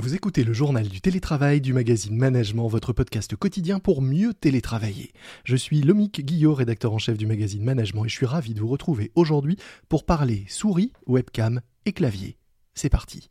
Vous 0.00 0.14
écoutez 0.14 0.42
le 0.42 0.54
journal 0.54 0.88
du 0.88 1.02
télétravail 1.02 1.60
du 1.60 1.74
magazine 1.74 2.16
Management, 2.16 2.66
votre 2.66 2.94
podcast 2.94 3.36
quotidien 3.36 3.78
pour 3.78 4.00
mieux 4.00 4.32
télétravailler. 4.32 5.12
Je 5.44 5.54
suis 5.54 5.82
Lomique 5.82 6.24
Guillot, 6.24 6.54
rédacteur 6.54 6.94
en 6.94 6.98
chef 6.98 7.18
du 7.18 7.26
magazine 7.26 7.62
Management, 7.62 8.06
et 8.06 8.08
je 8.08 8.14
suis 8.14 8.24
ravi 8.24 8.54
de 8.54 8.60
vous 8.60 8.68
retrouver 8.68 9.12
aujourd'hui 9.16 9.58
pour 9.90 10.06
parler 10.06 10.46
souris, 10.48 10.94
webcam 11.06 11.60
et 11.84 11.92
clavier. 11.92 12.38
C'est 12.72 12.88
parti. 12.88 13.28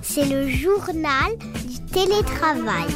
C'est 0.00 0.26
le 0.26 0.48
journal 0.48 1.36
du 1.66 1.84
télétravail. 1.92 2.86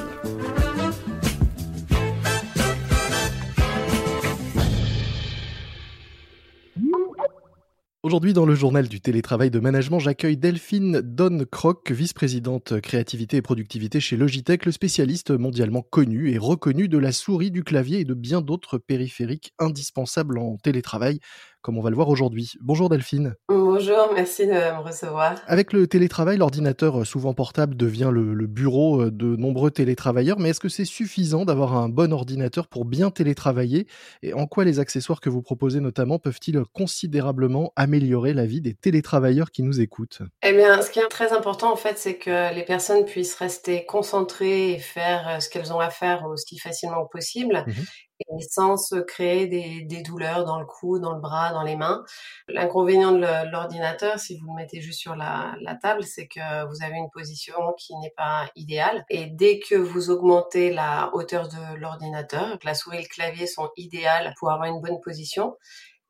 Aujourd'hui, 8.04 8.34
dans 8.34 8.44
le 8.44 8.54
journal 8.54 8.86
du 8.86 9.00
télétravail 9.00 9.50
de 9.50 9.58
management, 9.58 9.98
j'accueille 9.98 10.36
Delphine 10.36 11.00
Don-Croc, 11.00 11.90
vice-présidente 11.90 12.78
créativité 12.82 13.38
et 13.38 13.42
productivité 13.42 13.98
chez 13.98 14.18
Logitech, 14.18 14.66
le 14.66 14.72
spécialiste 14.72 15.30
mondialement 15.30 15.80
connu 15.80 16.30
et 16.30 16.36
reconnu 16.36 16.86
de 16.86 16.98
la 16.98 17.12
souris, 17.12 17.50
du 17.50 17.64
clavier 17.64 18.00
et 18.00 18.04
de 18.04 18.12
bien 18.12 18.42
d'autres 18.42 18.76
périphériques 18.76 19.54
indispensables 19.58 20.36
en 20.36 20.58
télétravail 20.58 21.18
comme 21.64 21.78
on 21.78 21.80
va 21.80 21.88
le 21.88 21.96
voir 21.96 22.10
aujourd'hui. 22.10 22.52
Bonjour 22.60 22.90
Delphine. 22.90 23.36
Bonjour, 23.48 24.10
merci 24.14 24.46
de 24.46 24.52
me 24.52 24.82
recevoir. 24.82 25.36
Avec 25.46 25.72
le 25.72 25.86
télétravail, 25.86 26.36
l'ordinateur 26.36 27.00
euh, 27.00 27.04
souvent 27.04 27.32
portable 27.32 27.74
devient 27.74 28.10
le, 28.12 28.46
bureau 28.46 29.00
euh, 29.00 29.10
de 29.10 29.34
nombreux 29.34 29.70
télétravailleurs, 29.70 30.38
mais 30.38 30.50
est-ce 30.50 30.60
que 30.60 30.68
c'est 30.68 30.84
suffisant 30.84 31.46
d'avoir 31.46 31.74
un 31.74 31.88
bon 31.88 32.12
ordinateur 32.12 32.68
pour 32.68 32.84
bien 32.84 33.10
télétravailler? 33.10 33.86
Et 34.22 34.34
en 34.34 34.46
quoi 34.46 34.64
les 34.64 34.78
accessoires 34.78 35.22
que 35.22 35.30
vous 35.30 35.40
proposez 35.40 35.80
notamment 35.80 36.18
peuvent-ils 36.18 36.62
considérablement 36.74 37.72
améliorer 37.76 38.34
la 38.34 38.44
vie 38.44 38.60
des 38.60 38.74
télétravailleurs 38.74 39.50
qui 39.50 39.62
nous 39.62 39.80
écoutent? 39.80 40.20
Eh 40.42 40.52
bien, 40.52 40.82
ce 40.82 40.90
qui 40.90 40.98
est 40.98 41.08
très 41.08 41.32
important 41.32 41.72
en 41.72 41.76
fait, 41.76 41.96
c'est 41.96 42.16
que 42.16 42.54
les 42.54 42.64
personnes 42.64 43.06
puissent 43.06 43.36
rester 43.36 43.86
concentrées 43.86 44.72
et 44.72 44.78
faire 44.78 45.26
euh, 45.28 45.40
ce 45.40 45.48
qu'elles 45.48 45.72
ont 45.72 45.80
à 45.80 45.88
faire 45.88 46.26
aussi 46.26 46.58
facilement 46.58 47.06
que 47.06 47.10
possible. 47.10 47.64
Mmh 47.66 47.72
et 48.20 48.42
sans 48.42 48.76
se 48.76 48.96
créer 48.96 49.46
des, 49.46 50.02
douleurs 50.02 50.44
dans 50.44 50.60
le 50.60 50.66
cou, 50.66 50.98
dans 50.98 51.14
le 51.14 51.20
bras, 51.20 51.52
dans 51.52 51.62
les 51.62 51.76
mains. 51.76 52.04
L'inconvénient 52.48 53.12
de 53.12 53.50
l'ordinateur, 53.50 54.18
si 54.18 54.38
vous 54.38 54.46
le 54.48 54.54
mettez 54.54 54.80
juste 54.80 55.00
sur 55.00 55.16
la, 55.16 55.54
la 55.60 55.74
table, 55.74 56.04
c'est 56.04 56.26
que 56.26 56.66
vous 56.68 56.82
avez 56.82 56.96
une 56.96 57.10
position 57.10 57.54
qui 57.78 57.96
n'est 57.96 58.14
pas 58.16 58.50
idéale. 58.56 59.04
Et 59.10 59.26
dès 59.26 59.58
que 59.58 59.74
vous 59.74 60.10
augmentez 60.10 60.72
la 60.72 61.10
hauteur 61.14 61.48
de 61.48 61.76
l'ordinateur, 61.76 62.58
la 62.64 62.74
souris 62.74 62.98
et 62.98 63.02
le 63.02 63.08
clavier 63.08 63.46
sont 63.46 63.70
idéales 63.76 64.34
pour 64.38 64.50
avoir 64.50 64.68
une 64.68 64.80
bonne 64.80 65.00
position. 65.00 65.56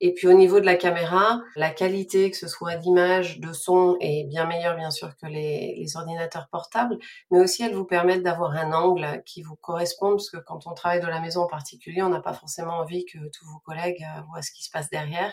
Et 0.00 0.12
puis 0.12 0.26
au 0.26 0.32
niveau 0.32 0.60
de 0.60 0.66
la 0.66 0.74
caméra, 0.74 1.40
la 1.56 1.70
qualité, 1.70 2.30
que 2.30 2.36
ce 2.36 2.48
soit 2.48 2.76
d'image, 2.76 3.40
de 3.40 3.52
son, 3.52 3.96
est 4.00 4.24
bien 4.24 4.44
meilleure 4.44 4.76
bien 4.76 4.90
sûr 4.90 5.16
que 5.16 5.26
les, 5.26 5.76
les, 5.78 5.96
ordinateurs 5.96 6.48
portables, 6.50 6.98
mais 7.30 7.38
aussi 7.38 7.62
elles 7.62 7.74
vous 7.74 7.84
permettent 7.84 8.22
d'avoir 8.22 8.52
un 8.52 8.72
angle 8.72 9.22
qui 9.24 9.42
vous 9.42 9.56
correspond, 9.56 10.10
parce 10.10 10.30
que 10.30 10.38
quand 10.38 10.66
on 10.66 10.74
travaille 10.74 11.00
de 11.00 11.06
la 11.06 11.20
maison 11.20 11.42
en 11.42 11.46
particulier, 11.46 12.02
on 12.02 12.08
n'a 12.08 12.20
pas 12.20 12.32
forcément 12.32 12.78
envie 12.78 13.04
que 13.04 13.18
tous 13.32 13.46
vos 13.46 13.58
collègues 13.60 14.02
euh, 14.02 14.20
voient 14.28 14.42
ce 14.42 14.50
qui 14.50 14.64
se 14.64 14.70
passe 14.70 14.90
derrière. 14.90 15.32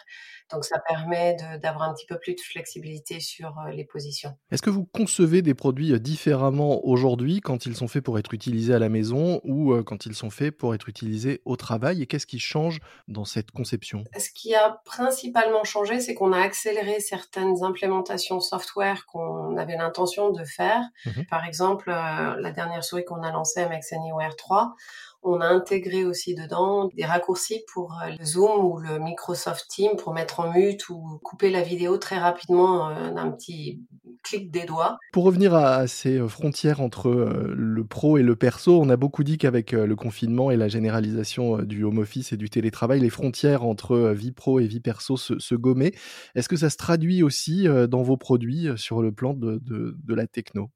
Donc 0.51 0.63
ça 0.63 0.79
permet 0.87 1.35
d'avoir 1.61 1.89
un 1.89 1.93
petit 1.93 2.05
peu 2.05 2.19
plus 2.19 2.35
de 2.35 2.41
flexibilité 2.41 3.19
sur 3.19 3.57
euh, 3.59 3.71
les 3.71 3.85
positions. 3.85 4.37
Est-ce 4.51 4.61
que 4.61 4.69
vous 4.69 4.85
concevez 4.85 5.41
des 5.41 5.53
produits 5.53 5.93
euh, 5.93 5.99
différemment 5.99 6.85
aujourd'hui 6.85 7.41
quand 7.41 7.65
ils 7.65 7.75
sont 7.75 7.87
faits 7.87 8.03
pour 8.03 8.19
être 8.19 8.33
utilisés 8.33 8.73
à 8.73 8.79
la 8.79 8.89
maison 8.89 9.41
ou 9.43 9.73
quand 9.83 10.05
ils 10.05 10.15
sont 10.15 10.29
faits 10.29 10.55
pour 10.55 10.75
être 10.75 10.87
utilisés 10.87 11.41
au 11.45 11.55
travail? 11.55 12.01
Et 12.01 12.07
qu'est-ce 12.07 12.27
qui 12.27 12.39
change 12.39 12.79
dans 13.07 13.25
cette 13.25 13.51
conception? 13.51 14.03
Ce 14.17 14.29
qui 14.33 14.50
a 14.55 14.81
principalement 14.85 15.63
changé, 15.63 15.99
c'est 15.99 16.13
qu'on 16.13 16.33
a 16.33 16.39
accéléré 16.39 16.99
certaines 16.99 17.63
implémentations 17.63 18.39
software 18.39 19.05
qu'on 19.05 19.57
avait 19.57 19.77
l'intention 19.77 20.31
de 20.31 20.43
faire. 20.43 20.81
Mmh 21.05 21.23
Par 21.29 21.45
exemple, 21.45 21.89
la 21.89 22.51
dernière 22.51 22.83
souris 22.83 23.05
qu'on 23.05 23.23
a 23.23 23.31
lancée, 23.31 23.65
MX 23.65 23.93
Anywhere 23.93 24.35
3, 24.35 24.75
on 25.23 25.39
a 25.39 25.45
intégré 25.45 26.03
aussi 26.03 26.33
dedans 26.33 26.89
des 26.95 27.05
raccourcis 27.05 27.63
pour 27.71 27.93
euh, 28.01 28.09
le 28.17 28.25
Zoom 28.25 28.65
ou 28.65 28.79
le 28.79 28.97
Microsoft 28.97 29.67
Teams 29.69 29.95
pour 29.95 30.13
mettre 30.13 30.39
en 30.39 30.51
mute 30.51 30.89
ou 30.89 31.19
couper 31.23 31.51
la 31.51 31.61
vidéo 31.61 31.97
très 31.97 32.17
rapidement 32.17 32.89
euh, 32.89 33.11
d'un 33.11 33.29
petit 33.31 33.79
clic 34.21 34.51
des 34.51 34.65
doigts. 34.65 34.97
Pour 35.13 35.23
revenir 35.23 35.53
à 35.53 35.87
ces 35.87 36.17
euh, 36.17 36.27
frontières 36.27 36.81
entre 36.81 37.09
le 37.09 37.83
pro 37.83 38.17
et 38.17 38.23
le 38.23 38.35
perso, 38.35 38.79
on 38.79 38.89
a 38.89 38.97
beaucoup 38.97 39.23
dit 39.23 39.37
qu'avec 39.37 39.71
le 39.71 39.95
confinement 39.95 40.51
et 40.51 40.57
la 40.57 40.67
généralisation 40.67 41.57
du 41.59 41.83
home 41.83 41.99
office 41.99 42.31
et 42.33 42.37
du 42.37 42.49
télétravail, 42.49 42.99
les 42.99 43.09
frontières 43.09 43.63
entre 43.63 44.11
vie 44.11 44.31
pro 44.31 44.59
et 44.59 44.67
vie 44.67 44.79
perso 44.79 45.17
se, 45.17 45.55
gommaient. 45.55 45.93
Est-ce 46.35 46.49
que 46.49 46.55
ça 46.55 46.69
se 46.69 46.77
traduit 46.77 47.23
aussi 47.23 47.67
dans 47.89 48.03
vos 48.03 48.17
produits 48.17 48.67
sur 48.77 49.01
le 49.01 49.11
plan 49.11 49.33
de, 49.33 49.61
la 50.07 50.27
techno? 50.27 50.69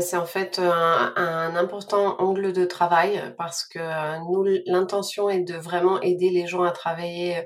C'est 0.00 0.16
en 0.16 0.26
fait 0.26 0.58
un 0.58 1.54
important 1.56 2.16
angle 2.18 2.52
de 2.52 2.64
travail 2.64 3.20
parce 3.36 3.64
que 3.64 3.78
euh, 3.78 4.18
nous, 4.20 4.44
l'intention 4.66 5.28
est 5.28 5.42
de 5.42 5.54
vraiment 5.54 6.00
aider 6.00 6.30
les 6.30 6.46
gens 6.46 6.62
à 6.62 6.70
travailler 6.70 7.38
euh, 7.38 7.42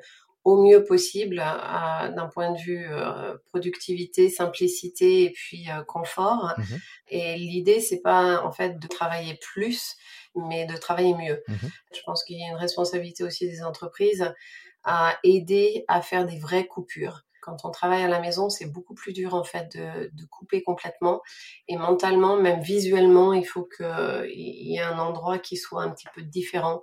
au 0.46 0.62
mieux 0.62 0.84
possible 0.84 1.38
d'un 1.38 2.30
point 2.32 2.52
de 2.52 2.58
vue 2.58 2.86
euh, 2.88 3.36
productivité, 3.50 4.30
simplicité 4.30 5.24
et 5.24 5.30
puis 5.30 5.66
confort. 5.86 6.54
Mmh 6.56 6.62
et 7.08 7.36
l'idée, 7.36 7.80
c'est 7.80 8.00
pas 8.00 8.42
en 8.42 8.50
fait 8.50 8.80
de 8.80 8.86
travailler 8.88 9.34
plus, 9.34 9.94
mais 10.34 10.66
de 10.66 10.76
travailler 10.76 11.14
mieux. 11.14 11.42
Mmh 11.46 11.54
Je 11.94 12.00
pense 12.04 12.24
qu'il 12.24 12.36
y 12.36 12.44
a 12.44 12.48
une 12.48 12.56
responsabilité 12.56 13.22
aussi 13.22 13.48
des 13.48 13.62
entreprises 13.62 14.34
à 14.82 15.16
aider 15.22 15.84
à 15.86 16.00
faire 16.02 16.26
des 16.26 16.38
vraies 16.38 16.66
coupures 16.66 17.22
quand 17.40 17.64
on 17.64 17.70
travaille 17.70 18.02
à 18.02 18.08
la 18.08 18.18
maison, 18.18 18.50
c'est 18.50 18.66
beaucoup 18.66 18.94
plus 18.94 19.12
dur 19.12 19.34
en 19.34 19.44
fait 19.44 19.76
de, 19.76 20.10
de, 20.12 20.24
couper 20.24 20.64
complètement. 20.64 21.22
Et 21.68 21.76
mentalement, 21.76 22.36
même 22.36 22.60
visuellement, 22.60 23.32
il 23.34 23.46
faut 23.46 23.62
qu'il 23.62 24.26
y 24.34 24.78
ait 24.78 24.80
un 24.80 24.98
endroit 24.98 25.38
qui 25.38 25.56
soit 25.56 25.84
un 25.84 25.90
petit 25.90 26.08
peu 26.12 26.22
différent 26.22 26.82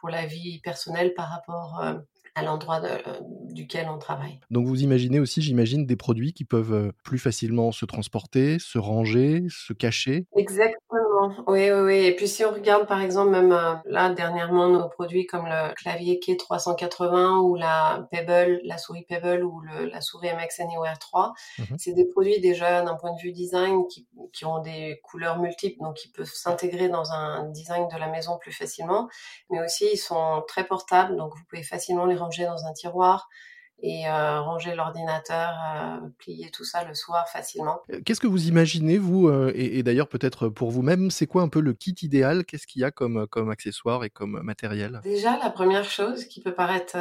pour 0.00 0.08
la 0.08 0.24
vie 0.24 0.60
personnelle 0.60 1.12
par 1.14 1.28
rapport 1.28 1.80
euh, 1.82 1.94
à 2.34 2.42
l'endroit 2.42 2.80
duquel 3.50 3.88
on 3.88 3.98
travaille. 3.98 4.40
Donc 4.50 4.66
vous 4.66 4.82
imaginez 4.82 5.20
aussi, 5.20 5.42
j'imagine, 5.42 5.86
des 5.86 5.96
produits 5.96 6.32
qui 6.32 6.44
peuvent 6.44 6.72
euh, 6.72 6.92
plus 7.04 7.18
facilement 7.18 7.72
se 7.72 7.84
transporter, 7.84 8.58
se 8.58 8.78
ranger, 8.78 9.46
se 9.48 9.72
cacher? 9.72 10.26
Exactement, 10.36 11.07
oui, 11.46 11.70
oui, 11.70 11.80
oui. 11.80 11.96
Et 12.06 12.14
puis 12.14 12.28
si 12.28 12.44
on 12.44 12.50
regarde 12.50 12.86
par 12.86 13.00
exemple 13.00 13.30
même 13.30 13.52
euh, 13.52 13.74
là 13.84 14.10
dernièrement 14.10 14.68
nos 14.68 14.88
produits 14.88 15.26
comme 15.26 15.46
le 15.46 15.74
clavier 15.74 16.18
Key 16.18 16.36
380 16.36 17.38
ou 17.40 17.54
la 17.56 18.06
Pebble, 18.10 18.60
la 18.64 18.78
souris 18.78 19.04
Pebble 19.04 19.44
ou 19.44 19.60
le, 19.60 19.86
la 19.86 20.00
souris 20.00 20.28
MX 20.28 20.60
Anywhere 20.60 20.98
3, 20.98 21.34
mmh 21.58 21.62
c'est 21.78 21.92
des 21.92 22.06
produits 22.06 22.40
déjà 22.40 22.82
d'un 22.82 22.94
point 22.94 23.14
de 23.14 23.20
vue 23.20 23.32
design 23.32 23.86
qui, 23.88 24.06
qui 24.32 24.44
ont 24.44 24.60
des 24.60 25.00
couleurs 25.02 25.38
multiples, 25.38 25.80
donc 25.80 25.94
qui 25.96 26.08
peuvent 26.08 26.26
s'intégrer 26.32 26.88
dans 26.88 27.12
un 27.12 27.44
design 27.50 27.88
de 27.88 27.96
la 27.96 28.08
maison 28.08 28.38
plus 28.38 28.52
facilement, 28.52 29.08
mais 29.50 29.60
aussi 29.64 29.86
ils 29.92 29.98
sont 29.98 30.42
très 30.48 30.64
portables, 30.64 31.16
donc 31.16 31.34
vous 31.36 31.44
pouvez 31.48 31.62
facilement 31.62 32.06
les 32.06 32.16
ranger 32.16 32.44
dans 32.44 32.66
un 32.66 32.72
tiroir 32.72 33.28
et 33.80 34.08
euh, 34.08 34.40
ranger 34.40 34.74
l'ordinateur, 34.74 35.50
euh, 35.50 36.08
plier 36.18 36.50
tout 36.50 36.64
ça 36.64 36.84
le 36.84 36.94
soir 36.94 37.28
facilement. 37.28 37.80
Euh, 37.92 38.00
qu'est-ce 38.04 38.20
que 38.20 38.26
vous 38.26 38.48
imaginez, 38.48 38.98
vous, 38.98 39.30
et, 39.54 39.82
d'ailleurs 39.82 40.08
peut-être 40.08 40.48
pour 40.48 40.70
vous-même, 40.70 41.10
c'est 41.10 41.26
quoi 41.26 41.42
un 41.42 41.48
peu 41.48 41.60
le 41.60 41.72
kit 41.74 41.94
idéal? 42.02 42.44
Qu'est-ce 42.44 42.66
qu'il 42.66 42.82
y 42.82 42.84
a 42.84 42.90
comme, 42.90 43.26
comme 43.28 43.50
accessoire 43.50 44.04
et 44.04 44.10
comme 44.10 44.40
matériel? 44.42 45.00
Déjà, 45.04 45.38
la 45.38 45.50
première 45.50 45.84
chose 45.84 46.24
qui 46.24 46.40
peut 46.40 46.54
paraître 46.54 46.96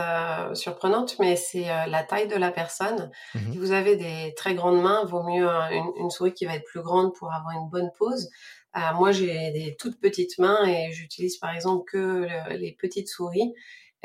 surprenante, 0.53 1.17
mais 1.19 1.35
c'est 1.35 1.65
la 1.87 2.03
taille 2.03 2.27
de 2.27 2.35
la 2.35 2.51
personne. 2.51 3.11
Mmh 3.33 3.39
si 3.51 3.59
vous 3.59 3.71
avez 3.71 3.95
des 3.95 4.33
très 4.35 4.55
grandes 4.55 4.81
mains, 4.81 5.05
vaut 5.05 5.23
mieux 5.23 5.47
une, 5.47 5.91
une, 6.01 6.09
souris 6.09 6.33
qui 6.33 6.45
va 6.45 6.55
être 6.55 6.65
plus 6.65 6.81
grande 6.81 7.13
pour 7.15 7.31
avoir 7.31 7.55
une 7.55 7.69
bonne 7.69 7.89
pose. 7.97 8.29
moi, 8.95 9.11
j'ai 9.11 9.51
des 9.51 9.75
toutes 9.79 9.99
petites 9.99 10.37
mains 10.37 10.65
et 10.65 10.91
j'utilise 10.91 11.37
par 11.37 11.55
exemple 11.55 11.85
que 11.89 12.27
les 12.53 12.75
petites 12.79 13.07
souris. 13.07 13.53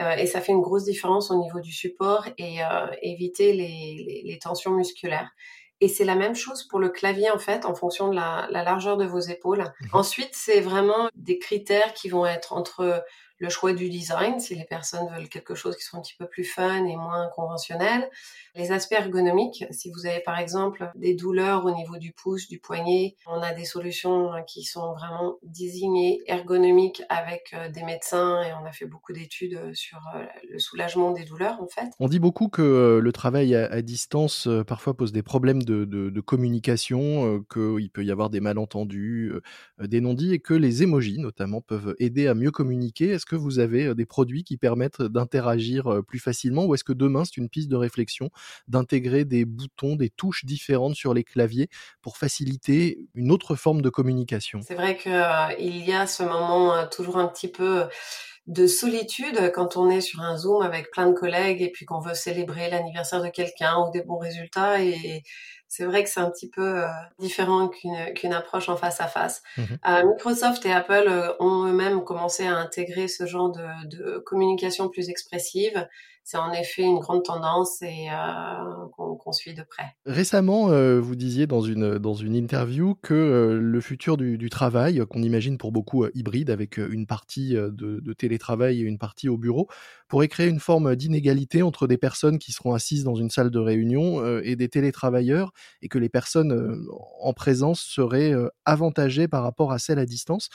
Euh, 0.00 0.16
et 0.16 0.26
ça 0.26 0.40
fait 0.40 0.52
une 0.52 0.62
grosse 0.62 0.84
différence 0.84 1.30
au 1.30 1.36
niveau 1.36 1.60
du 1.60 1.72
support 1.72 2.26
et 2.38 2.64
euh, 2.64 2.86
éviter 3.02 3.52
les, 3.52 4.22
les, 4.24 4.38
tensions 4.38 4.70
musculaires. 4.70 5.30
Et 5.80 5.88
c'est 5.88 6.04
la 6.04 6.14
même 6.14 6.34
chose 6.34 6.66
pour 6.68 6.78
le 6.78 6.88
clavier 6.88 7.30
en 7.30 7.38
fait, 7.38 7.66
en 7.66 7.74
fonction 7.74 8.08
de 8.08 8.14
la, 8.14 8.46
la 8.50 8.62
largeur 8.62 8.96
de 8.96 9.04
vos 9.04 9.18
épaules. 9.18 9.64
Mmh 9.80 9.86
Ensuite, 9.92 10.30
c'est 10.32 10.60
vraiment 10.60 11.10
des 11.14 11.38
critères 11.38 11.92
qui 11.92 12.08
vont 12.08 12.24
être 12.24 12.52
entre 12.54 13.04
le 13.42 13.48
choix 13.48 13.72
du 13.72 13.88
design, 13.88 14.38
si 14.38 14.54
les 14.54 14.64
personnes 14.64 15.08
veulent 15.12 15.28
quelque 15.28 15.56
chose 15.56 15.76
qui 15.76 15.82
soit 15.82 15.98
un 15.98 16.02
petit 16.02 16.14
peu 16.16 16.26
plus 16.26 16.44
fun 16.44 16.84
et 16.84 16.94
moins 16.94 17.28
conventionnel. 17.34 18.08
Les 18.54 18.70
aspects 18.70 18.92
ergonomiques, 18.92 19.64
si 19.72 19.90
vous 19.90 20.06
avez 20.06 20.20
par 20.20 20.38
exemple 20.38 20.92
des 20.94 21.14
douleurs 21.14 21.64
au 21.64 21.74
niveau 21.74 21.96
du 21.96 22.12
pouce, 22.12 22.46
du 22.46 22.60
poignet, 22.60 23.16
on 23.26 23.42
a 23.42 23.52
des 23.52 23.64
solutions 23.64 24.30
qui 24.46 24.62
sont 24.62 24.92
vraiment 24.92 25.38
désignées 25.42 26.20
ergonomiques 26.26 27.02
avec 27.08 27.52
euh, 27.54 27.68
des 27.68 27.82
médecins 27.82 28.42
et 28.42 28.52
on 28.52 28.64
a 28.64 28.70
fait 28.70 28.86
beaucoup 28.86 29.12
d'études 29.12 29.54
euh, 29.54 29.74
sur 29.74 29.98
euh, 30.14 30.24
le 30.48 30.60
soulagement 30.60 31.10
des 31.10 31.24
douleurs 31.24 31.60
en 31.60 31.66
fait. 31.66 31.90
On 31.98 32.06
dit 32.06 32.20
beaucoup 32.20 32.48
que 32.48 33.00
le 33.02 33.12
travail 33.12 33.56
à, 33.56 33.82
distance 33.82 34.48
parfois 34.68 34.94
pose 34.94 35.10
des 35.10 35.24
problèmes 35.24 35.64
de, 35.64 35.84
de 35.84 36.20
communication, 36.20 37.42
qu'il 37.52 37.90
peut 37.90 38.04
y 38.04 38.12
avoir 38.12 38.30
des 38.30 38.40
malentendus, 38.40 39.32
des 39.80 40.00
non-dits 40.00 40.34
et 40.34 40.38
que 40.38 40.54
les 40.54 40.84
émojis 40.84 41.18
notamment 41.18 41.60
peuvent 41.60 41.96
aider 41.98 42.28
à 42.28 42.34
mieux 42.34 42.52
communiquer. 42.52 43.08
Est-ce 43.08 43.26
que 43.32 43.36
vous 43.36 43.60
avez 43.60 43.94
des 43.94 44.04
produits 44.04 44.44
qui 44.44 44.58
permettent 44.58 45.00
d'interagir 45.00 46.02
plus 46.06 46.18
facilement 46.18 46.66
ou 46.66 46.74
est-ce 46.74 46.84
que 46.84 46.92
demain 46.92 47.24
c'est 47.24 47.38
une 47.38 47.48
piste 47.48 47.70
de 47.70 47.76
réflexion 47.76 48.28
d'intégrer 48.68 49.24
des 49.24 49.46
boutons, 49.46 49.96
des 49.96 50.10
touches 50.10 50.44
différentes 50.44 50.96
sur 50.96 51.14
les 51.14 51.24
claviers 51.24 51.70
pour 52.02 52.18
faciliter 52.18 52.98
une 53.14 53.32
autre 53.32 53.54
forme 53.54 53.80
de 53.80 53.88
communication? 53.88 54.60
C'est 54.66 54.74
vrai 54.74 54.98
qu'il 54.98 55.84
y 55.84 55.92
a 55.92 56.06
ce 56.06 56.22
moment 56.24 56.86
toujours 56.88 57.16
un 57.16 57.26
petit 57.26 57.48
peu 57.48 57.84
de 58.46 58.66
solitude 58.66 59.52
quand 59.54 59.76
on 59.76 59.88
est 59.88 60.00
sur 60.02 60.20
un 60.20 60.36
Zoom 60.36 60.62
avec 60.62 60.90
plein 60.90 61.08
de 61.08 61.14
collègues 61.14 61.62
et 61.62 61.70
puis 61.70 61.86
qu'on 61.86 62.00
veut 62.00 62.14
célébrer 62.14 62.68
l'anniversaire 62.68 63.22
de 63.22 63.28
quelqu'un 63.28 63.78
ou 63.78 63.90
des 63.92 64.02
bons 64.02 64.18
résultats 64.18 64.82
et 64.82 65.22
c'est 65.72 65.86
vrai 65.86 66.04
que 66.04 66.10
c'est 66.10 66.20
un 66.20 66.30
petit 66.30 66.50
peu 66.50 66.82
euh, 66.82 66.86
différent 67.18 67.66
qu'une 67.66 68.32
approche 68.34 68.68
en 68.68 68.76
face 68.76 69.00
à 69.00 69.06
face. 69.06 69.42
Mmh 69.56 69.62
euh, 69.88 70.04
Microsoft 70.04 70.66
et 70.66 70.70
Apple 70.70 71.06
euh, 71.08 71.32
ont 71.40 71.64
eux-mêmes 71.66 72.04
commencé 72.04 72.46
à 72.46 72.56
intégrer 72.56 73.08
ce 73.08 73.24
genre 73.24 73.50
de, 73.50 73.86
de 73.86 74.18
communication 74.18 74.90
plus 74.90 75.08
expressive 75.08 75.88
c'est 76.24 76.36
en 76.36 76.52
effet 76.52 76.82
une 76.82 77.00
grande 77.00 77.24
tendance 77.24 77.82
et 77.82 78.08
euh, 78.10 78.86
qu'on 78.96 79.32
suit 79.32 79.54
de 79.54 79.62
près. 79.62 79.96
Récemment, 80.06 80.70
euh, 80.70 81.00
vous 81.00 81.16
disiez 81.16 81.48
dans 81.48 81.62
une, 81.62 81.98
dans 81.98 82.14
une 82.14 82.36
interview 82.36 82.94
que 83.02 83.14
euh, 83.14 83.58
le 83.60 83.80
futur 83.80 84.16
du, 84.16 84.48
travail, 84.48 85.02
qu'on 85.10 85.22
imagine 85.22 85.58
pour 85.58 85.72
beaucoup 85.72 86.06
hybride, 86.14 86.50
avec 86.50 86.76
une 86.76 87.06
partie 87.06 87.54
de, 87.54 87.70
de, 87.70 88.12
télétravail 88.12 88.80
et 88.80 88.84
une 88.84 88.98
partie 88.98 89.28
au 89.28 89.36
bureau, 89.36 89.68
pourrait 90.08 90.28
créer 90.28 90.48
une 90.48 90.60
forme 90.60 90.94
d'inégalité 90.94 91.62
entre 91.62 91.86
des 91.86 91.96
personnes 91.96 92.38
qui 92.38 92.52
seront 92.52 92.74
assises 92.74 93.02
dans 93.02 93.14
une 93.14 93.30
salle 93.30 93.50
de 93.50 93.58
réunion 93.58 94.24
et 94.40 94.56
des 94.56 94.68
télétravailleurs, 94.68 95.52
et 95.80 95.88
que 95.88 95.98
les 95.98 96.10
personnes 96.10 96.86
en 97.20 97.32
présence 97.32 97.80
seraient 97.80 98.34
avantagées 98.66 99.26
par 99.26 99.42
rapport 99.42 99.72
à 99.72 99.78
celles 99.78 99.98
à 99.98 100.06
distance. 100.06 100.50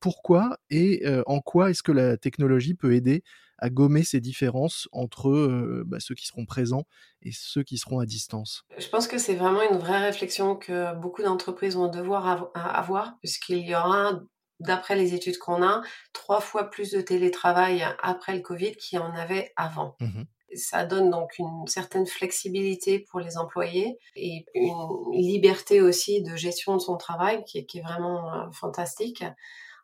pourquoi 0.00 0.58
et 0.70 1.02
en 1.26 1.40
quoi 1.40 1.70
est-ce 1.70 1.82
que 1.82 1.92
la 1.92 2.16
technologie 2.16 2.74
peut 2.74 2.94
aider 2.94 3.24
à 3.58 3.70
gommer 3.70 4.04
ces 4.04 4.20
différences 4.20 4.88
entre 4.92 5.82
bah, 5.86 5.98
ceux 6.00 6.14
qui 6.14 6.26
seront 6.26 6.44
présents 6.44 6.86
et 7.22 7.30
ceux 7.32 7.62
qui 7.62 7.78
seront 7.78 7.98
à 7.98 8.06
distance? 8.06 8.64
Je 8.78 8.88
pense 8.88 9.06
que 9.06 9.18
c'est 9.18 9.34
vraiment 9.34 9.62
une 9.70 9.78
vraie 9.78 10.04
réflexion 10.04 10.56
que 10.56 10.94
beaucoup 10.94 11.22
d'entreprises 11.22 11.76
vont 11.76 11.88
devoir 11.88 12.50
avoir, 12.54 13.18
puisqu'il 13.20 13.58
y 13.58 13.74
aura, 13.74 14.20
d'après 14.60 14.96
les 14.96 15.14
études 15.14 15.38
qu'on 15.38 15.62
a, 15.62 15.82
trois 16.12 16.40
fois 16.40 16.70
plus 16.70 16.90
de 16.90 17.00
télétravail 17.00 17.84
après 18.02 18.34
le 18.34 18.40
Covid 18.40 18.72
qu'il 18.76 18.98
y 18.98 19.02
en 19.02 19.14
avait 19.14 19.52
avant. 19.56 19.96
Mmh 20.00 20.22
Ça 20.56 20.84
donne 20.84 21.10
donc 21.10 21.38
une 21.38 21.66
certaine 21.66 22.06
flexibilité 22.06 23.00
pour 23.10 23.20
les 23.20 23.36
employés 23.36 23.98
et 24.14 24.44
une 24.54 25.10
liberté 25.12 25.80
aussi 25.80 26.22
de 26.22 26.36
gestion 26.36 26.76
de 26.76 26.80
son 26.80 26.96
travail 26.96 27.44
qui 27.44 27.58
est, 27.58 27.82
vraiment 27.82 28.50
fantastique. 28.52 29.24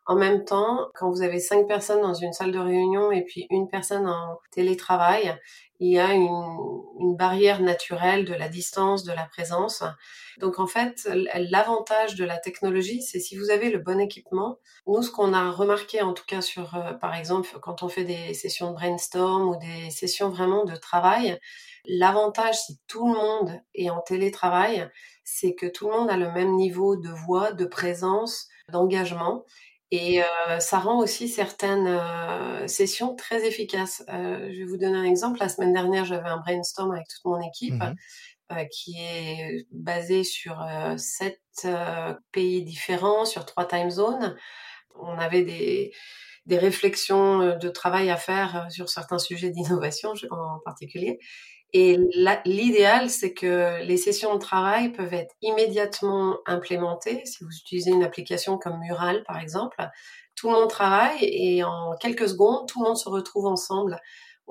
En 0.07 0.15
même 0.15 0.45
temps, 0.45 0.89
quand 0.95 1.09
vous 1.11 1.21
avez 1.21 1.39
cinq 1.39 1.67
personnes 1.67 2.01
dans 2.01 2.13
une 2.13 2.33
salle 2.33 2.51
de 2.51 2.59
réunion 2.59 3.11
et 3.11 3.23
puis 3.23 3.45
une 3.49 3.67
personne 3.67 4.07
en 4.07 4.39
télétravail, 4.51 5.37
il 5.79 5.91
y 5.91 5.99
a 5.99 6.13
une, 6.13 6.29
barrière 7.17 7.61
naturelle 7.61 8.25
de 8.25 8.33
la 8.33 8.47
distance, 8.47 9.03
de 9.03 9.11
la 9.11 9.25
présence. 9.25 9.83
Donc 10.39 10.59
en 10.59 10.67
fait, 10.67 11.09
l'avantage 11.49 12.15
de 12.15 12.23
la 12.23 12.37
technologie, 12.37 13.01
c'est 13.01 13.19
si 13.19 13.35
vous 13.35 13.49
avez 13.49 13.69
le 13.69 13.79
bon 13.79 13.99
équipement. 13.99 14.57
Nous, 14.87 15.01
ce 15.01 15.11
qu'on 15.11 15.33
a 15.33 15.51
remarqué, 15.51 16.01
en 16.01 16.13
tout 16.13 16.23
cas 16.25 16.41
sur, 16.41 16.75
euh, 16.75 16.93
par 16.93 17.15
exemple, 17.15 17.49
quand 17.61 17.83
on 17.83 17.89
fait 17.89 18.03
des 18.03 18.33
sessions 18.33 18.69
de 18.69 18.75
brainstorm 18.75 19.49
ou 19.49 19.55
des 19.57 19.91
sessions 19.91 20.29
vraiment 20.29 20.65
de 20.65 20.75
travail, 20.75 21.39
l'avantage, 21.85 22.55
si 22.55 22.79
tout 22.87 23.07
le 23.07 23.13
monde 23.13 23.61
est 23.73 23.89
en 23.89 24.01
télétravail, 24.01 24.89
c'est 25.23 25.53
que 25.53 25.65
tout 25.65 25.89
le 25.89 25.95
monde 25.95 26.09
a 26.09 26.17
le 26.17 26.31
même 26.31 26.55
niveau 26.55 26.95
de 26.95 27.09
voix, 27.09 27.53
de 27.53 27.65
présence, 27.65 28.47
d'engagement. 28.69 29.45
Et 29.91 30.23
euh, 30.23 30.59
ça 30.59 30.79
rend 30.79 30.99
aussi 30.99 31.27
certaines 31.27 31.87
euh, 31.87 32.65
sessions 32.67 33.13
très 33.13 33.45
efficaces. 33.45 34.03
Euh, 34.09 34.49
je 34.51 34.59
vais 34.59 34.63
vous 34.63 34.77
donner 34.77 34.97
un 34.97 35.03
exemple. 35.03 35.39
La 35.39 35.49
semaine 35.49 35.73
dernière, 35.73 36.05
j'avais 36.05 36.29
un 36.29 36.37
brainstorm 36.37 36.91
avec 36.91 37.07
toute 37.07 37.25
mon 37.25 37.41
équipe 37.41 37.75
mmh 37.75 37.95
qui 38.69 38.97
est 38.99 39.65
basé 39.71 40.25
sur 40.25 40.61
sept 40.97 41.39
pays 42.33 42.63
différents, 42.65 43.23
sur 43.23 43.45
trois 43.45 43.65
time 43.65 43.89
zones. 43.89 44.35
On 44.99 45.17
avait 45.17 45.43
des, 45.45 45.93
des 46.45 46.57
réflexions 46.57 47.57
de 47.57 47.69
travail 47.69 48.09
à 48.09 48.17
faire 48.17 48.67
sur 48.69 48.89
certains 48.89 49.19
sujets 49.19 49.49
d'innovation 49.49 50.13
en 50.31 50.59
particulier. 50.65 51.19
Et 51.73 51.97
l'idéal, 52.45 53.09
c'est 53.09 53.33
que 53.33 53.81
les 53.83 53.95
sessions 53.95 54.33
de 54.33 54.39
travail 54.39 54.91
peuvent 54.91 55.13
être 55.13 55.33
immédiatement 55.41 56.37
implémentées. 56.45 57.21
Si 57.25 57.43
vous 57.43 57.51
utilisez 57.51 57.91
une 57.91 58.03
application 58.03 58.57
comme 58.57 58.79
Mural, 58.79 59.23
par 59.23 59.39
exemple, 59.39 59.77
tout 60.35 60.49
le 60.49 60.55
monde 60.55 60.69
travaille 60.69 61.19
et 61.21 61.63
en 61.63 61.95
quelques 62.01 62.27
secondes, 62.27 62.67
tout 62.67 62.81
le 62.81 62.87
monde 62.87 62.97
se 62.97 63.07
retrouve 63.07 63.45
ensemble. 63.45 63.99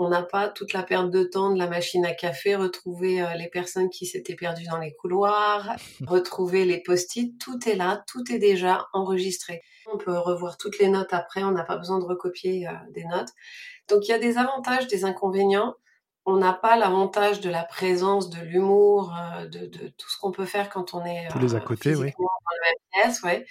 On 0.02 0.08
n'a 0.08 0.22
pas 0.22 0.48
toute 0.48 0.72
la 0.72 0.82
perte 0.82 1.10
de 1.10 1.24
temps 1.24 1.52
de 1.52 1.58
la 1.58 1.66
machine 1.66 2.06
à 2.06 2.14
café, 2.14 2.56
retrouver 2.56 3.20
euh, 3.20 3.34
les 3.34 3.48
personnes 3.48 3.90
qui 3.90 4.06
s'étaient 4.06 4.34
perdues 4.34 4.64
dans 4.64 4.78
les 4.78 4.94
couloirs, 4.94 5.76
retrouver 6.06 6.64
les 6.64 6.82
post-it. 6.82 7.38
Tout 7.38 7.68
est 7.68 7.76
là, 7.76 8.02
tout 8.06 8.32
est 8.32 8.38
déjà 8.38 8.88
enregistré. 8.94 9.60
On 9.92 9.98
peut 9.98 10.16
revoir 10.16 10.56
toutes 10.56 10.78
les 10.78 10.88
notes 10.88 11.12
après, 11.12 11.42
on 11.42 11.50
n'a 11.50 11.64
pas 11.64 11.76
besoin 11.76 11.98
de 11.98 12.04
recopier 12.04 12.66
euh, 12.66 12.72
des 12.94 13.04
notes. 13.04 13.28
Donc 13.90 14.08
il 14.08 14.10
y 14.10 14.14
a 14.14 14.18
des 14.18 14.38
avantages, 14.38 14.86
des 14.86 15.04
inconvénients 15.04 15.74
on 16.26 16.36
n'a 16.36 16.52
pas 16.52 16.76
l'avantage 16.76 17.40
de 17.40 17.50
la 17.50 17.64
présence, 17.64 18.28
de 18.28 18.40
l'humour, 18.42 19.12
euh, 19.16 19.46
de, 19.46 19.66
tout 19.66 20.08
ce 20.08 20.18
qu'on 20.18 20.30
peut 20.30 20.44
faire 20.44 20.68
quand 20.68 20.94
on 20.94 21.04
est 21.04 21.28
tous 21.30 21.38
les 21.38 21.54
à 21.54 21.60
côté, 21.60 21.94
oui. 21.96 22.12
dans 22.18 22.24
la 22.24 22.68
même 22.68 22.78
pièce, 22.92 23.22
ouais. 23.22 23.46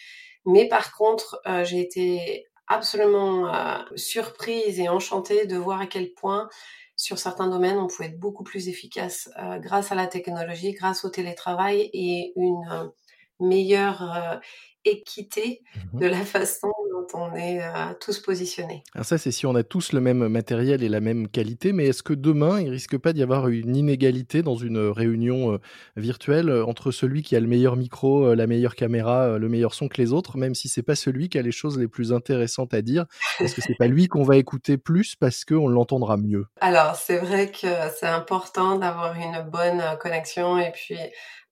Mais 0.46 0.68
par 0.68 0.96
contre, 0.96 1.42
j'ai 1.64 1.82
été 1.82 2.49
absolument 2.70 3.52
surprise 3.96 4.80
et 4.80 4.90
enchantée 4.90 5.46
de 5.46 5.58
voir 5.58 5.82
à 5.82 5.88
quel 5.88 6.14
point 6.14 6.50
sur 6.96 7.18
certains 7.18 7.48
domaines, 7.48 7.78
on 7.78 7.88
pouvait 7.88 8.10
être 8.10 8.20
beaucoup 8.20 8.44
plus 8.44 8.68
efficace 8.68 9.30
grâce 9.58 9.92
à 9.92 9.96
la 9.96 10.08
technologie, 10.08 10.74
grâce 10.74 11.06
au 11.06 11.10
télétravail 11.10 11.90
et 11.94 12.34
une 12.36 12.92
meilleure 13.40 14.42
équité 14.86 15.62
mmh 15.94 16.00
de 16.00 16.06
la 16.08 16.26
façon 16.26 16.72
on 17.14 17.36
est 17.36 17.62
euh, 17.62 17.94
tous 18.00 18.20
positionnés. 18.20 18.84
Alors 18.94 19.06
ça, 19.06 19.18
c'est 19.18 19.32
si 19.32 19.46
on 19.46 19.56
a 19.56 19.64
tous 19.64 19.94
le 19.94 20.02
même 20.02 20.28
matériel 20.28 20.84
et 20.84 20.90
la 20.90 21.00
même 21.00 21.28
qualité, 21.28 21.74
mais 21.74 21.88
est-ce 21.88 22.04
que 22.04 22.14
demain, 22.14 22.60
il 22.60 22.70
risque 22.70 22.98
pas 22.98 23.14
d'y 23.14 23.24
avoir 23.24 23.48
une 23.48 23.76
inégalité 23.76 24.42
dans 24.42 24.56
une 24.56 24.78
réunion 24.78 25.54
euh, 25.54 25.58
virtuelle 25.96 26.50
euh, 26.50 26.66
entre 26.66 26.92
celui 26.92 27.22
qui 27.22 27.36
a 27.36 27.40
le 27.40 27.48
meilleur 27.48 27.76
micro, 27.76 28.34
la 28.34 28.48
meilleure 28.48 28.76
caméra, 28.76 29.38
le 29.38 29.50
meilleur 29.50 29.74
son 29.74 29.88
que 29.88 30.02
les 30.02 30.14
autres, 30.14 30.38
même 30.38 30.56
si 30.56 30.70
c'est 30.70 30.84
pas 30.84 30.96
celui 30.96 31.30
qui 31.30 31.38
a 31.38 31.42
les 31.42 31.52
choses 31.52 31.78
les 31.78 31.88
plus 31.88 32.14
intéressantes 32.14 32.74
à 32.74 32.82
dire? 32.82 33.06
Est-ce 33.40 33.56
que 33.56 33.62
c'est 33.62 33.76
pas 33.78 33.88
lui 33.88 34.08
qu'on 34.08 34.24
va 34.24 34.38
écouter 34.38 34.78
plus 34.78 35.16
parce 35.16 35.46
qu'on 35.46 35.68
l'entendra 35.68 36.18
mieux? 36.18 36.46
Alors, 36.62 36.96
c'est 36.96 37.18
vrai 37.18 37.52
que 37.52 37.68
c'est 37.98 38.08
important 38.08 38.78
d'avoir 38.78 39.16
une 39.16 39.50
bonne 39.50 39.84
connexion 40.00 40.58
et 40.58 40.72
puis 40.72 40.98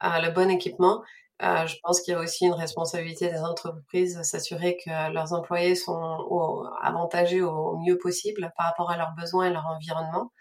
le 0.01 0.31
bon 0.31 0.49
équipement. 0.49 1.03
Euh, 1.43 1.67
je 1.67 1.75
pense 1.83 2.01
qu'il 2.01 2.13
y 2.13 2.17
a 2.17 2.19
aussi 2.19 2.45
une 2.45 2.53
responsabilité 2.53 3.29
des 3.29 3.39
entreprises 3.41 4.19
s'assurer 4.23 4.77
que 4.83 5.13
leurs 5.13 5.33
employés 5.33 5.75
sont 5.75 6.63
avantagés 6.81 7.41
au 7.41 7.77
mieux 7.77 7.97
possible 7.97 8.51
par 8.57 8.67
rapport 8.67 8.89
à 8.89 8.97
leurs 8.97 9.13
besoins 9.13 9.47
et 9.47 9.53
leur 9.53 9.67
environnement. 9.67 10.31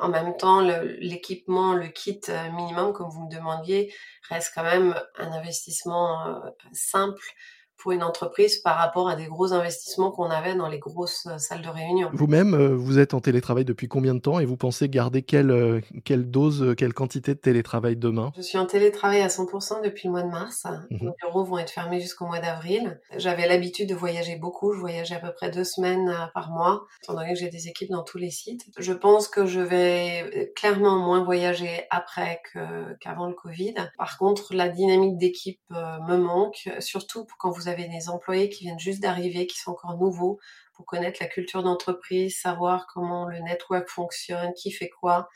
En 0.00 0.08
même 0.08 0.36
temps, 0.36 0.60
l'équipement, 0.60 1.72
le, 1.72 1.88
kit 1.88 2.20
euh, 2.28 2.50
minimum, 2.50 2.92
comme 2.92 3.08
vous 3.08 3.24
me 3.24 3.30
demandiez, 3.30 3.92
reste 4.28 4.52
quand 4.54 4.62
même 4.62 4.94
un 5.16 5.32
investissement 5.32 6.26
euh, 6.26 6.40
simple 6.72 7.22
pour 7.82 7.90
une 7.90 8.04
entreprise 8.04 8.58
par 8.58 8.76
rapport 8.76 9.08
à 9.08 9.16
des 9.16 9.26
gros 9.26 9.52
investissements 9.52 10.12
qu'on 10.12 10.30
avait 10.30 10.54
dans 10.54 10.68
les 10.68 10.78
grosses 10.78 11.26
euh, 11.26 11.38
salles 11.38 11.62
de 11.62 11.68
réunion. 11.68 12.10
Vous-même, 12.12 12.54
euh, 12.54 12.76
vous 12.76 13.00
êtes 13.00 13.12
en 13.12 13.20
télétravail 13.20 13.64
depuis 13.64 13.88
combien 13.88 14.14
de 14.14 14.20
temps 14.20 14.38
et 14.38 14.44
vous 14.44 14.56
pensez 14.56 14.88
garder 14.88 15.22
quelle, 15.22 15.50
euh, 15.50 15.80
quelle 16.04 16.30
dose, 16.30 16.74
quelle 16.78 16.94
quantité 16.94 17.34
de 17.34 17.40
télétravail 17.40 17.96
demain? 17.96 18.32
Je 18.36 18.42
suis 18.42 18.58
en 18.58 18.66
télétravail 18.66 19.20
à 19.20 19.26
100% 19.26 19.82
depuis 19.82 20.06
le 20.06 20.12
mois 20.12 20.22
de 20.22 20.28
mars. 20.28 20.64
Mmh 20.90 20.96
Les 21.00 21.10
bureaux 21.20 21.44
vont 21.44 21.58
être 21.58 21.70
fermés 21.70 22.00
jusqu'au 22.00 22.26
mois 22.26 22.38
d'avril. 22.38 23.00
J'avais 23.16 23.48
l'habitude 23.48 23.88
de 23.88 23.94
voyager 23.96 24.36
beaucoup. 24.36 24.72
Je 24.72 24.78
voyageais 24.78 25.16
à 25.16 25.20
peu 25.20 25.32
près 25.32 25.50
deux 25.50 25.64
semaines 25.64 26.30
par 26.34 26.50
mois, 26.50 26.84
étant 27.02 27.14
donné 27.14 27.32
que 27.32 27.38
j'ai 27.38 27.48
des 27.48 27.66
équipes 27.66 27.90
dans 27.90 28.04
tous 28.04 28.18
les 28.18 28.30
sites. 28.30 28.62
Je 28.78 28.92
pense 28.92 29.26
que 29.26 29.44
je 29.44 29.60
vais 29.60 30.52
clairement 30.54 30.98
moins 30.98 31.24
voyager 31.24 31.84
après 31.90 32.40
qu'avant 33.00 33.26
le 33.26 33.34
Covid. 33.34 33.74
Par 33.98 34.18
contre, 34.18 34.54
la 34.54 34.68
dynamique 34.68 35.18
d'équipe 35.18 35.60
me 35.70 36.16
manque, 36.16 36.68
surtout 36.78 37.26
quand 37.38 37.50
vous 37.50 37.68
avez 37.68 37.71
avez 37.72 37.88
des 37.88 38.08
employés 38.08 38.48
qui 38.48 38.64
viennent 38.64 38.78
juste 38.78 39.00
d'arriver, 39.00 39.46
qui 39.46 39.58
sont 39.58 39.72
encore 39.72 39.96
nouveaux, 39.98 40.38
pour 40.74 40.86
connaître 40.86 41.18
la 41.20 41.28
culture 41.28 41.62
d'entreprise, 41.62 42.38
savoir 42.38 42.86
comment 42.92 43.26
le 43.26 43.38
network 43.40 43.88
fonctionne, 43.88 44.52
qui 44.54 44.70
fait 44.70 44.90
quoi. 44.90 45.28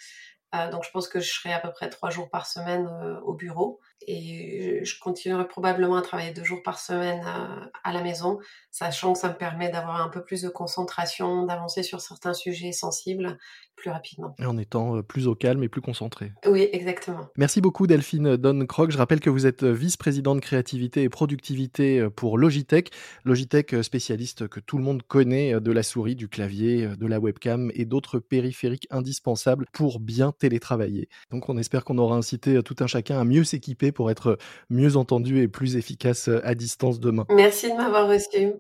Euh, 0.55 0.71
donc 0.71 0.85
je 0.85 0.91
pense 0.91 1.09
que 1.09 1.21
je 1.21 1.33
serai 1.33 1.53
à 1.53 1.59
peu 1.59 1.71
près 1.73 1.91
trois 1.91 2.11
jours 2.11 2.31
par 2.31 2.47
semaine 2.47 2.87
euh, 2.87 3.21
au 3.23 3.35
bureau 3.35 3.81
et 4.03 4.85
je 4.85 4.99
continuerai 5.01 5.49
probablement 5.49 5.97
à 5.97 6.03
travailler 6.03 6.33
deux 6.33 6.45
jours 6.45 6.63
par 6.63 6.79
semaine 6.79 7.21
euh, 7.27 7.67
à 7.83 7.93
la 7.93 8.03
maison, 8.03 8.39
sachant 8.71 9.15
que 9.15 9.19
ça 9.19 9.31
me 9.31 9.37
permet 9.37 9.71
d'avoir 9.71 10.01
un 10.01 10.09
peu 10.09 10.23
plus 10.23 10.43
de 10.43 10.49
concentration, 10.49 11.45
d'avancer 11.45 11.83
sur 11.83 12.01
certains 12.01 12.35
sujets 12.35 12.73
sensibles 12.73 13.39
plus 13.75 13.91
rapidement. 13.91 14.35
Et 14.39 14.47
en 14.47 14.57
étant 14.57 15.03
plus 15.03 15.27
au 15.27 15.35
calme 15.35 15.63
et 15.63 15.69
plus 15.69 15.83
concentré. 15.83 16.33
Oui, 16.47 16.69
exactement. 16.73 17.29
Merci 17.37 17.61
beaucoup 17.61 17.87
Delphine 17.87 18.37
Don-Croc. 18.37 18.91
Je 18.91 18.97
rappelle 18.97 19.21
que 19.21 19.29
vous 19.29 19.47
êtes 19.47 19.65
vice-présidente 19.65 20.41
créativité 20.41 21.03
et 21.03 21.11
productivité 21.11 22.09
pour 22.17 22.39
Logitech. 22.39 22.91
Logitech, 23.25 23.83
spécialiste 23.83 24.49
que 24.49 24.61
tout 24.61 24.79
le 24.79 24.85
monde 24.85 25.03
connaît 25.03 25.61
de 25.61 25.73
la 25.73 25.83
souris, 25.83 26.17
du 26.17 26.29
clavier, 26.29 26.89
de 26.97 27.07
la 27.07 27.21
webcam 27.21 27.71
et 27.75 27.85
d'autres 27.85 28.19
périphériques 28.19 28.87
indispensables 28.91 29.67
pour 29.75 30.01
bien 30.01 30.33
télétravailler. 30.33 31.11
Donc 31.31 31.51
on 31.51 31.59
espère 31.59 31.85
qu'on 31.85 31.99
aura 31.99 32.17
incité 32.17 32.63
tout 32.63 32.77
un 32.81 32.87
chacun 32.87 33.21
à 33.21 33.25
mieux 33.25 33.45
s'équiper 33.45 33.86
pour 33.93 34.11
être 34.11 34.39
mieux 34.71 34.97
entendu 34.97 35.41
et 35.41 35.49
plus 35.49 35.77
efficace 35.77 36.29
à 36.43 36.55
distance 36.55 37.01
demain. 37.01 37.27
Merci 37.31 37.71
de 37.71 37.77
m'avoir 37.77 38.09
reçu. 38.09 38.53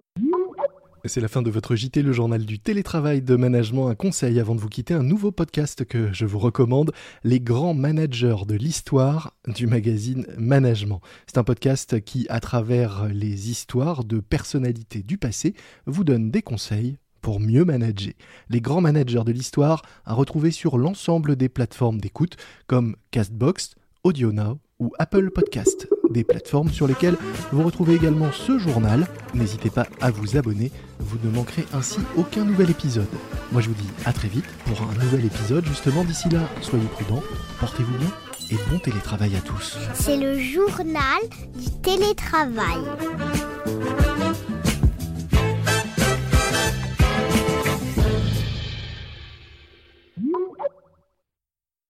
C'est 1.09 1.21
la 1.21 1.28
fin 1.28 1.42
de 1.42 1.50
votre 1.50 1.76
JT, 1.76 2.02
le 2.02 2.12
journal 2.12 2.45
du 2.45 2.59
télétravail 2.59 3.23
de 3.23 3.37
management. 3.37 3.88
Un 3.88 3.95
conseil 3.95 4.40
avant 4.40 4.56
de 4.56 4.61
vous 4.61 4.68
quitter, 4.68 4.92
un 4.92 5.04
nouveau 5.04 5.30
podcast 5.30 5.85
que 5.85 6.12
je 6.12 6.26
vous 6.26 6.40
recommande, 6.40 6.92
Les 7.23 7.38
grands 7.38 7.75
managers 7.75 8.45
de 8.47 8.54
l'histoire 8.54 9.33
du 9.47 9.68
magazine 9.68 10.26
Management. 10.37 11.00
C'est 11.28 11.38
un 11.38 11.45
podcast 11.45 12.00
qui, 12.00 12.26
à 12.28 12.40
travers 12.40 13.06
les 13.12 13.50
histoires 13.50 14.04
de 14.04 14.18
personnalités 14.18 15.02
du 15.02 15.16
passé, 15.16 15.54
vous 15.87 16.02
donne 16.02 16.30
des 16.30 16.42
conseils 16.42 16.97
pour 17.21 17.38
mieux 17.38 17.64
manager. 17.64 18.14
Les 18.50 18.61
grands 18.61 18.80
managers 18.80 19.25
de 19.25 19.33
l'histoire 19.33 19.83
à 20.06 20.14
retrouver 20.14 20.50
sur 20.50 20.76
l'ensemble 20.76 21.37
des 21.37 21.49
plateformes 21.49 22.00
d'écoute 22.00 22.37
comme 22.66 22.97
Castbox, 23.12 23.75
AudioNow 24.02 24.59
ou 24.78 24.92
Apple 24.99 25.30
Podcast, 25.30 25.88
des 26.11 26.25
plateformes 26.25 26.71
sur 26.71 26.87
lesquelles 26.87 27.16
vous 27.52 27.62
retrouvez 27.62 27.95
également 27.95 28.30
ce 28.33 28.59
journal. 28.59 29.06
N'hésitez 29.35 29.71
pas 29.71 29.87
à 30.00 30.11
vous 30.11 30.37
abonner, 30.37 30.71
vous 31.00 31.18
ne 31.25 31.30
manquerez 31.35 31.64
ainsi 31.73 31.99
aucun 32.16 32.45
nouvel 32.45 32.71
épisode. 32.71 33.09
Moi 33.52 33.62
je 33.62 33.68
vous 33.68 33.75
dis 33.75 33.88
à 34.04 34.12
très 34.12 34.28
vite 34.28 34.47
pour 34.66 34.80
un 34.83 35.04
nouvel 35.04 35.25
épisode 35.25 35.64
justement 35.66 36.04
d'ici 36.04 36.28
là. 36.28 36.40
Soyez 36.61 36.87
prudents, 36.87 37.23
portez-vous 37.61 37.97
bien 37.99 38.11
et 38.50 38.56
bon 38.71 38.78
télétravail 38.78 39.37
à 39.37 39.40
tous. 39.40 39.76
C'est 39.95 40.16
le 40.16 40.38
journal 40.38 41.21
du 41.54 41.71
télétravail. 41.83 42.83